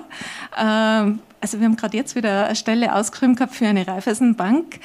[0.60, 4.80] Ähm, also wir haben gerade jetzt wieder eine Stelle ausgeschrieben gehabt für eine Raiffeisenbank,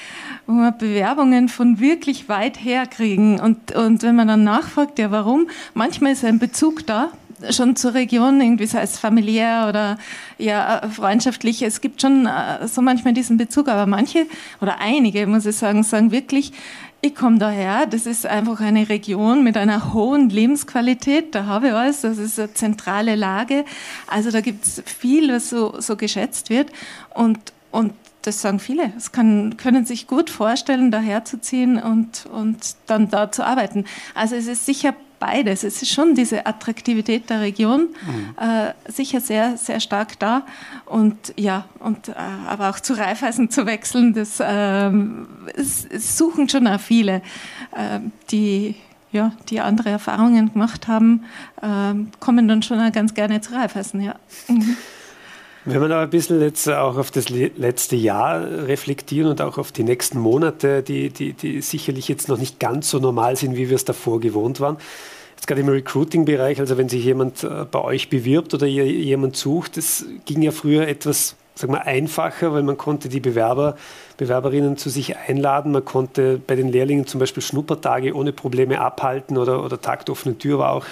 [0.48, 3.38] wo wir Bewerbungen von wirklich weit her kriegen.
[3.38, 7.12] Und, und wenn man dann nachfragt, ja warum, manchmal ist ein Bezug da,
[7.50, 9.98] schon zur Region, irgendwie sei es familiär oder
[10.38, 11.62] ja, freundschaftlich.
[11.62, 14.26] Es gibt schon äh, so manchmal diesen Bezug, aber manche
[14.60, 16.52] oder einige, muss ich sagen, sagen wirklich,
[17.00, 21.72] ich komme daher, das ist einfach eine Region mit einer hohen Lebensqualität, da habe ich
[21.72, 23.64] alles, das ist eine zentrale Lage.
[24.08, 26.72] Also da gibt es viel, was so, so geschätzt wird
[27.14, 27.38] und,
[27.70, 28.92] und das sagen viele.
[28.96, 33.84] Es kann, können sich gut vorstellen, daher zu ziehen und, und dann da zu arbeiten.
[34.14, 35.64] Also es ist sicher beides.
[35.64, 38.34] Es ist schon diese Attraktivität der Region mhm.
[38.38, 40.44] äh, sicher sehr, sehr stark da.
[40.86, 42.14] Und ja, und, äh,
[42.46, 44.90] aber auch zu Reifeisen zu wechseln, das äh,
[45.54, 47.22] es, es suchen schon auch viele,
[47.72, 48.00] äh,
[48.30, 48.76] die
[49.10, 51.24] ja, die andere Erfahrungen gemacht haben,
[51.62, 54.16] äh, kommen dann schon auch ganz gerne zu Reifeisen, ja.
[54.48, 54.76] Mhm.
[55.70, 59.70] Wenn wir noch ein bisschen jetzt auch auf das letzte Jahr reflektieren und auch auf
[59.70, 63.68] die nächsten Monate, die, die, die sicherlich jetzt noch nicht ganz so normal sind, wie
[63.68, 64.78] wir es davor gewohnt waren.
[65.36, 69.36] Jetzt gerade im Recruiting-Bereich, also wenn sich jemand äh, bei euch bewirbt oder ihr jemand
[69.36, 73.76] sucht, das ging ja früher etwas sag mal, einfacher, weil man konnte die Bewerber,
[74.16, 75.72] Bewerberinnen zu sich einladen.
[75.72, 80.38] Man konnte bei den Lehrlingen zum Beispiel Schnuppertage ohne Probleme abhalten oder, oder Tag offene
[80.38, 80.86] Tür war auch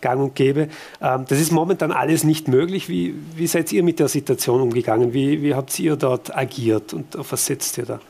[0.00, 0.68] gang und gäbe.
[1.00, 2.88] Ähm, das ist momentan alles nicht möglich.
[2.88, 5.12] Wie, wie seid ihr mit der Situation umgegangen?
[5.12, 8.00] Wie, wie habt ihr dort agiert und auf was setzt ihr da?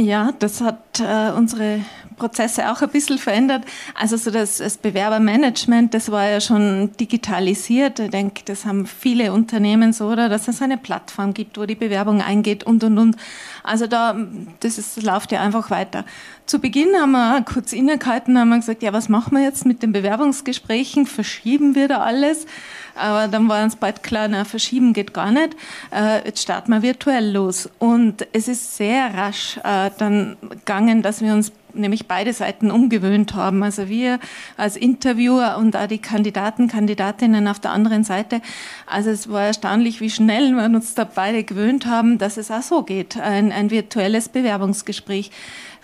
[0.00, 1.80] Ja, das hat äh, unsere
[2.18, 3.64] Prozesse auch ein bisschen verändert.
[3.94, 7.98] Also so das, das, Bewerbermanagement, das war ja schon digitalisiert.
[7.98, 11.74] Ich denke, das haben viele Unternehmen so, oder dass es eine Plattform gibt, wo die
[11.74, 13.16] Bewerbung eingeht und und und.
[13.64, 14.16] Also da,
[14.60, 16.04] das, ist, das läuft ja einfach weiter.
[16.48, 19.82] Zu Beginn haben wir kurz innegehalten, haben wir gesagt, ja, was machen wir jetzt mit
[19.82, 21.04] den Bewerbungsgesprächen?
[21.04, 22.46] Verschieben wir da alles?
[22.94, 25.54] Aber dann war uns bald klar, na, verschieben geht gar nicht.
[25.94, 27.68] Äh, jetzt starten wir virtuell los.
[27.78, 33.34] Und es ist sehr rasch äh, dann gegangen, dass wir uns nämlich beide Seiten umgewöhnt
[33.34, 33.62] haben.
[33.62, 34.18] Also wir
[34.56, 38.40] als Interviewer und auch die Kandidaten, Kandidatinnen auf der anderen Seite.
[38.86, 42.62] Also es war erstaunlich, wie schnell wir uns da beide gewöhnt haben, dass es auch
[42.62, 45.30] so geht, ein, ein virtuelles Bewerbungsgespräch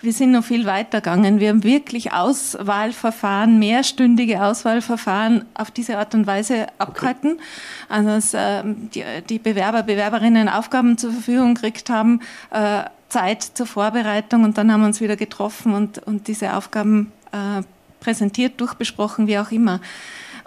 [0.05, 1.39] wir sind noch viel weiter gegangen.
[1.39, 7.33] Wir haben wirklich Auswahlverfahren, mehrstündige Auswahlverfahren auf diese Art und Weise abgehalten.
[7.33, 7.41] Okay.
[7.89, 12.83] Also dass äh, die, die, Bewerber, Bewerberinnen Aufgaben zur Verfügung gekriegt haben, äh,
[13.15, 17.61] Zeit zur Vorbereitung und dann haben wir uns wieder getroffen und, und diese Aufgaben äh,
[18.01, 19.79] präsentiert, durchbesprochen, wie auch immer.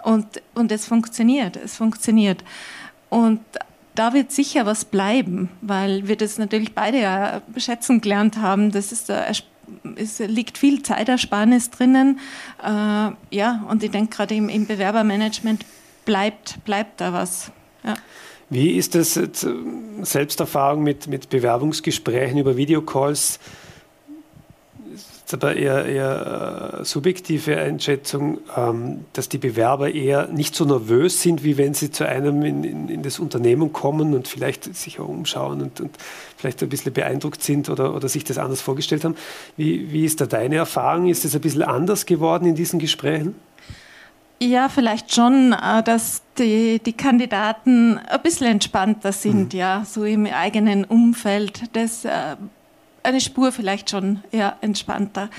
[0.03, 2.43] Und, und es funktioniert, es funktioniert.
[3.09, 3.39] Und
[3.95, 8.71] da wird sicher was bleiben, weil wir das natürlich beide ja schätzen gelernt haben.
[8.71, 9.09] Das ist
[9.95, 12.19] es liegt viel Zeitersparnis drinnen.
[12.63, 12.67] Äh,
[13.31, 15.65] ja, und ich denke gerade im, im, Bewerbermanagement
[16.05, 17.51] bleibt, bleibt da was.
[17.83, 17.95] Ja.
[18.49, 19.29] Wie ist das äh,
[20.01, 23.39] Selbsterfahrung mit, mit Bewerbungsgesprächen über Videocalls?
[25.33, 31.43] aber eher, eher äh, subjektive Einschätzung, ähm, dass die Bewerber eher nicht so nervös sind,
[31.43, 35.61] wie wenn sie zu einem in, in, in das Unternehmen kommen und vielleicht sich umschauen
[35.61, 35.97] und, und,
[36.37, 39.15] vielleicht ein bisschen beeindruckt sind oder, oder sich das anders vorgestellt haben.
[39.57, 41.07] Wie, wie ist da deine Erfahrung?
[41.07, 43.35] Ist es ein bisschen anders geworden in diesen Gesprächen?
[44.41, 49.59] Ja, vielleicht schon, äh, dass die, die Kandidaten ein bisschen entspannter sind, mhm.
[49.59, 51.63] ja, so im eigenen Umfeld.
[51.73, 52.37] Das äh,
[53.03, 55.29] eine Spur vielleicht schon eher entspannter.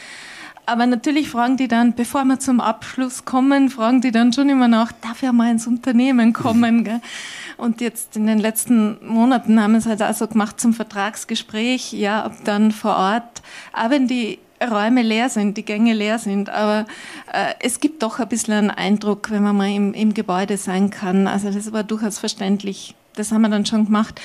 [0.66, 4.68] Aber natürlich fragen die dann, bevor wir zum Abschluss kommen, fragen die dann schon immer
[4.68, 6.84] nach, darf ja mal ins Unternehmen kommen?
[6.84, 7.00] Gell?
[7.56, 11.92] Und jetzt in den letzten Monaten haben wir es halt auch so gemacht zum Vertragsgespräch,
[11.92, 16.50] ja, ob dann vor Ort, auch wenn die Räume leer sind, die Gänge leer sind,
[16.50, 16.86] aber
[17.32, 20.90] äh, es gibt doch ein bisschen einen Eindruck, wenn man mal im, im Gebäude sein
[20.90, 21.26] kann.
[21.26, 22.94] Also das war durchaus verständlich.
[23.14, 24.20] Das haben wir dann schon gemacht.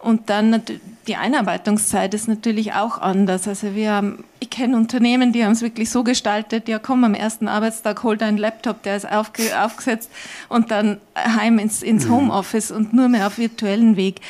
[0.00, 0.62] Und dann
[1.08, 3.48] die Einarbeitungszeit ist natürlich auch anders.
[3.48, 7.14] Also wir haben, ich kenne Unternehmen, die haben es wirklich so gestaltet, ja komm, am
[7.14, 10.10] ersten Arbeitstag hol deinen Laptop, der ist aufge, aufgesetzt
[10.48, 12.12] und dann heim ins, ins mhm.
[12.12, 14.20] Homeoffice und nur mehr auf virtuellen Weg.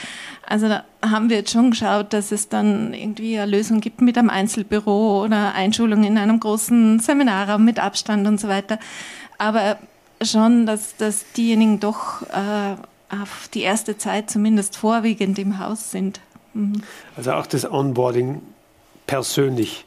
[0.46, 4.16] Also da haben wir jetzt schon geschaut, dass es dann irgendwie eine Lösung gibt mit
[4.16, 8.78] einem Einzelbüro oder Einschulung in einem großen Seminarraum mit Abstand und so weiter.
[9.36, 9.76] Aber
[10.22, 12.76] schon, dass, dass diejenigen doch äh,
[13.10, 16.20] auf die erste Zeit zumindest vorwiegend im Haus sind.
[16.54, 16.82] Mhm.
[17.16, 18.42] Also auch das Onboarding
[19.06, 19.84] persönlich.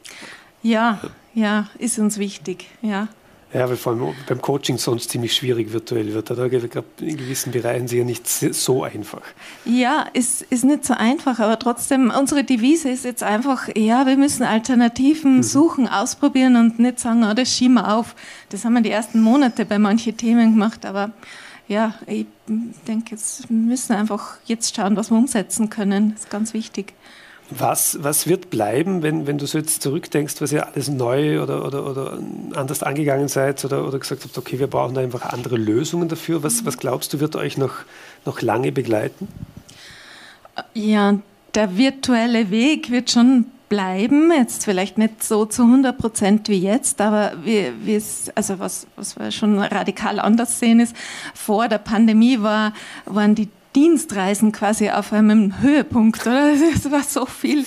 [0.62, 1.00] Ja,
[1.34, 3.08] ja, ist uns wichtig, ja.
[3.54, 6.30] Ja, weil vor allem beim Coaching sonst ziemlich schwierig virtuell wird.
[6.30, 9.20] Da in gewissen Bereichen sicher nicht so einfach.
[9.66, 14.16] Ja, es ist nicht so einfach, aber trotzdem, unsere Devise ist jetzt einfach, ja, wir
[14.16, 15.42] müssen Alternativen mhm.
[15.42, 18.14] suchen, ausprobieren und nicht sagen, oh, das schieben wir auf.
[18.48, 21.10] Das haben wir die ersten Monate bei manchen Themen gemacht, aber
[21.68, 22.26] ja, ich
[22.86, 26.12] denke, wir müssen einfach jetzt schauen, was wir umsetzen können.
[26.12, 26.94] Das ist ganz wichtig.
[27.50, 31.64] Was, was wird bleiben, wenn, wenn du so jetzt zurückdenkst, was ihr alles neu oder,
[31.64, 32.18] oder, oder
[32.54, 36.42] anders angegangen seid oder, oder gesagt habt, okay, wir brauchen einfach andere Lösungen dafür?
[36.42, 37.74] Was, was glaubst du, wird euch noch,
[38.24, 39.28] noch lange begleiten?
[40.72, 41.18] Ja,
[41.54, 47.00] der virtuelle Weg wird schon bleiben, jetzt vielleicht nicht so zu 100 Prozent wie jetzt,
[47.00, 47.72] aber wir,
[48.34, 50.94] also was, was wir schon radikal anders sehen ist,
[51.32, 52.74] vor der Pandemie war,
[53.06, 56.52] waren die Dienstreisen quasi auf einem Höhepunkt, oder?
[56.74, 57.64] Es war so viel,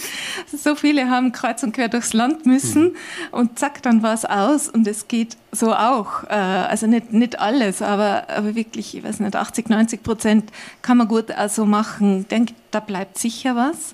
[0.55, 2.95] so viele haben kreuz und quer durchs Land müssen mhm.
[3.31, 6.23] und zack, dann war es aus und es geht so auch.
[6.25, 10.51] Äh, also nicht, nicht alles, aber, aber wirklich, ich weiß nicht, 80, 90 Prozent
[10.83, 12.21] kann man gut auch so machen.
[12.21, 13.93] Ich denke, da bleibt sicher was.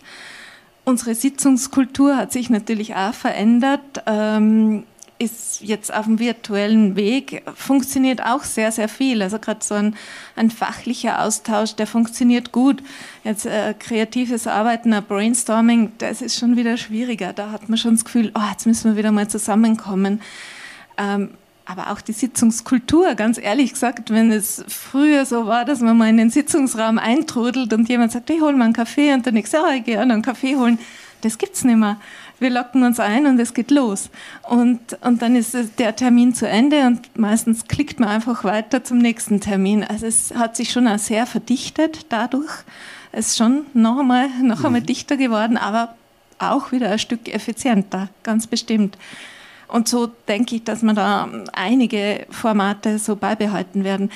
[0.83, 4.83] Unsere Sitzungskultur hat sich natürlich auch verändert, ähm,
[5.19, 9.21] ist jetzt auf dem virtuellen Weg, funktioniert auch sehr, sehr viel.
[9.21, 9.95] Also gerade so ein,
[10.35, 12.81] ein, fachlicher Austausch, der funktioniert gut.
[13.23, 17.33] Jetzt äh, kreatives Arbeiten, ein Brainstorming, das ist schon wieder schwieriger.
[17.33, 20.21] Da hat man schon das Gefühl, oh, jetzt müssen wir wieder mal zusammenkommen.
[20.97, 21.29] Ähm,
[21.71, 26.09] aber auch die Sitzungskultur, ganz ehrlich gesagt, wenn es früher so war, dass man mal
[26.09, 29.57] in den Sitzungsraum eintrudelt und jemand sagt, ich hole mal einen Kaffee und der nächste,
[29.57, 30.77] ja, ich gehe einen Kaffee holen,
[31.21, 31.97] das gibt es nicht mehr.
[32.39, 34.09] Wir locken uns ein und es geht los.
[34.49, 38.97] Und, und dann ist der Termin zu Ende und meistens klickt man einfach weiter zum
[38.97, 39.83] nächsten Termin.
[39.83, 42.51] Also es hat sich schon auch sehr verdichtet dadurch.
[43.11, 44.87] Es ist schon noch einmal, noch einmal mhm.
[44.87, 45.95] dichter geworden, aber
[46.39, 48.97] auch wieder ein Stück effizienter, ganz bestimmt.
[49.71, 54.09] Und so denke ich, dass man da einige Formate so beibehalten werden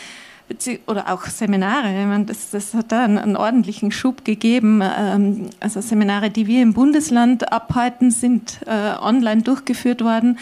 [0.86, 1.88] oder auch Seminare.
[1.88, 4.82] Ich meine, das, das hat da einen, einen, ordentlichen Schub gegeben.
[4.84, 10.38] Ähm, also Seminare, die wir im Bundesland abhalten, sind äh, online durchgeführt worden.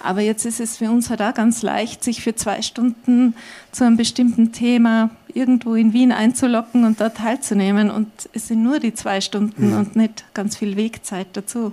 [0.00, 3.34] Aber jetzt ist es für uns halt auch ganz leicht, sich für zwei Stunden
[3.72, 7.90] zu einem bestimmten Thema irgendwo in Wien einzulocken und da teilzunehmen.
[7.90, 9.76] Und es sind nur die zwei Stunden mhm.
[9.76, 11.72] und nicht ganz viel Wegzeit dazu.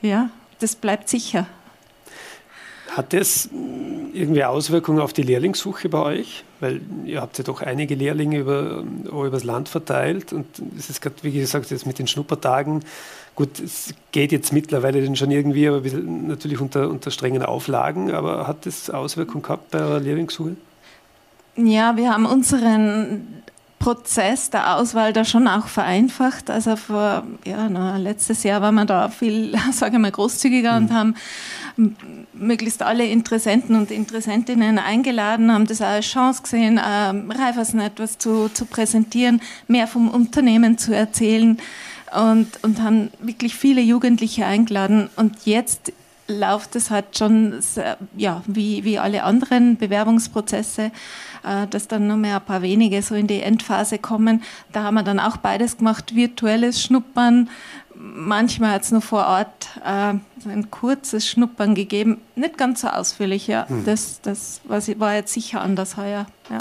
[0.00, 1.46] Ja, das bleibt sicher.
[2.96, 3.48] Hat das
[4.12, 6.44] irgendwie Auswirkungen auf die Lehrlingssuche bei euch?
[6.60, 10.46] Weil ihr habt ja doch einige Lehrlinge über, über das Land verteilt und
[10.78, 12.84] es ist gerade, wie gesagt, jetzt mit den Schnuppertagen,
[13.34, 18.46] gut, es geht jetzt mittlerweile dann schon irgendwie, aber natürlich unter, unter strengen Auflagen, aber
[18.46, 20.56] hat das Auswirkungen gehabt bei eurer Lehrlingssuche?
[21.56, 23.42] Ja, wir haben unseren
[23.82, 26.50] Prozess der Auswahl da schon auch vereinfacht.
[26.50, 30.86] Also vor, ja, na, letztes Jahr waren wir da viel, sage ich mal, großzügiger mhm.
[30.86, 31.14] und haben
[32.32, 38.18] möglichst alle Interessenten und Interessentinnen eingeladen, haben das auch als Chance gesehen, ähm, Raiffeisen etwas
[38.18, 41.58] zu, zu präsentieren, mehr vom Unternehmen zu erzählen
[42.14, 45.10] und, und haben wirklich viele Jugendliche eingeladen.
[45.16, 45.92] Und jetzt
[46.38, 50.90] läuft es halt schon sehr, ja, wie, wie alle anderen Bewerbungsprozesse,
[51.44, 54.42] äh, dass dann nur mehr ein paar wenige so in die Endphase kommen.
[54.72, 57.48] Da haben wir dann auch beides gemacht, virtuelles Schnuppern,
[57.94, 60.14] manchmal hat es nur vor Ort äh,
[60.48, 63.68] ein kurzes Schnuppern gegeben, nicht ganz so ausführlich, ja.
[63.68, 63.84] Hm.
[63.84, 66.26] Das, das war jetzt sicher anders heuer.
[66.50, 66.58] Ja.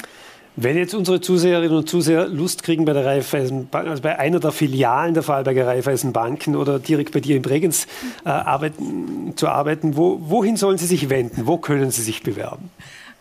[0.57, 4.51] Wenn jetzt unsere Zuseherinnen und Zuseher Lust kriegen, bei der Raiffeisenbank, also bei einer der
[4.51, 7.87] Filialen der Vorarlberger Raiffeisenbanken oder direkt bei dir in Bregenz
[8.25, 11.47] äh, arbeiten, zu arbeiten, wo, wohin sollen sie sich wenden?
[11.47, 12.69] Wo können sie sich bewerben?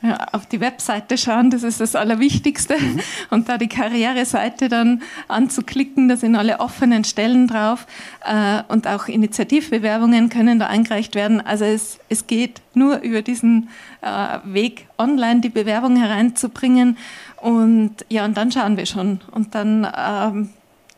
[0.03, 2.79] Ja, auf die Webseite schauen, das ist das Allerwichtigste.
[2.79, 3.01] Mhm.
[3.31, 7.87] Und da die Karriereseite dann anzuklicken, da sind alle offenen Stellen drauf.
[8.25, 11.41] Äh, und auch Initiativbewerbungen können da eingereicht werden.
[11.41, 13.69] Also es, es geht nur über diesen
[14.01, 16.97] äh, Weg, online die Bewerbung hereinzubringen.
[17.37, 19.21] Und ja, und dann schauen wir schon.
[19.33, 20.51] Und dann ähm,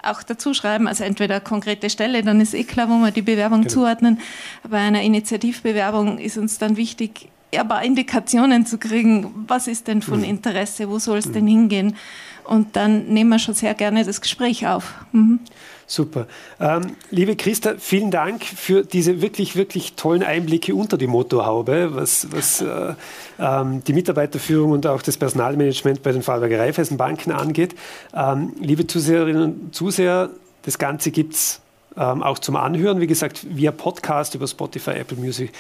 [0.02, 3.62] auch dazu schreiben, also entweder konkrete Stelle, dann ist eh klar, wo wir die Bewerbung
[3.62, 3.72] genau.
[3.72, 4.20] zuordnen.
[4.68, 10.02] Bei einer Initiativbewerbung ist uns dann wichtig, ein paar Indikationen zu kriegen, was ist denn
[10.02, 10.24] von mhm.
[10.24, 11.32] Interesse, wo soll es mhm.
[11.32, 11.96] denn hingehen.
[12.44, 14.94] Und dann nehmen wir schon sehr gerne das Gespräch auf.
[15.12, 15.40] Mhm.
[15.86, 16.26] Super.
[16.58, 22.32] Ähm, liebe Christa, vielen Dank für diese wirklich, wirklich tollen Einblicke unter die Motorhaube, was,
[22.32, 22.94] was äh,
[23.38, 27.74] ähm, die Mitarbeiterführung und auch das Personalmanagement bei den Vorarlberger Raiffeisenbanken angeht.
[28.14, 30.30] Ähm, liebe Zuseherinnen und Zuseher,
[30.62, 31.60] das Ganze gibt es
[31.96, 35.52] ähm, auch zum Anhören, wie gesagt, via Podcast über Spotify, Apple Music,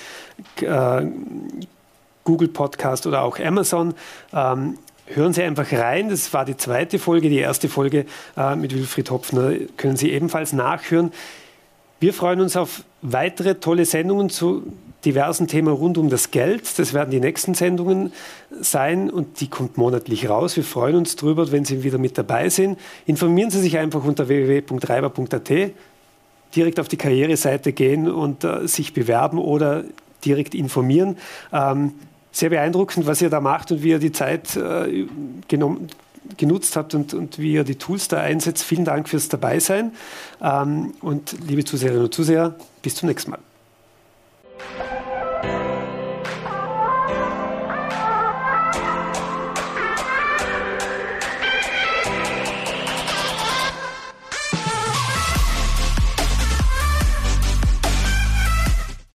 [0.60, 1.06] äh,
[2.24, 3.94] Google Podcast oder auch Amazon.
[4.32, 6.08] Ähm, hören Sie einfach rein.
[6.08, 7.28] Das war die zweite Folge.
[7.28, 8.06] Die erste Folge
[8.36, 11.12] äh, mit Wilfried Hopfner können Sie ebenfalls nachhören.
[12.00, 14.64] Wir freuen uns auf weitere tolle Sendungen zu
[15.04, 16.78] diversen Themen rund um das Geld.
[16.78, 18.12] Das werden die nächsten Sendungen
[18.60, 20.56] sein und die kommt monatlich raus.
[20.56, 22.78] Wir freuen uns drüber, wenn Sie wieder mit dabei sind.
[23.06, 25.50] Informieren Sie sich einfach unter www.reiber.at,
[26.54, 29.84] direkt auf die Karriereseite gehen und äh, sich bewerben oder
[30.24, 31.16] direkt informieren.
[31.52, 31.92] Ähm,
[32.32, 35.06] sehr beeindruckend, was ihr da macht und wie ihr die Zeit äh,
[35.48, 35.88] genommen
[36.36, 38.62] genutzt habt und, und, wie ihr die Tools da einsetzt.
[38.62, 39.92] Vielen Dank fürs Dabeisein.
[40.40, 43.40] Ähm, und liebe Zuseherinnen und Zuseher, bis zum nächsten Mal.